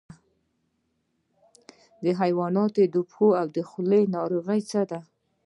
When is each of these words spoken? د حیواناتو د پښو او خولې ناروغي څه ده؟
د 2.03 2.05
حیواناتو 2.19 2.81
د 2.93 2.95
پښو 3.07 3.27
او 3.41 3.47
خولې 3.69 4.01
ناروغي 4.15 4.59
څه 4.69 4.81
ده؟ 4.89 4.99